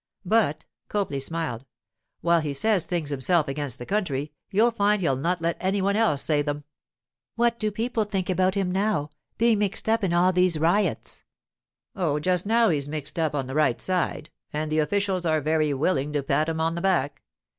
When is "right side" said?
13.53-14.31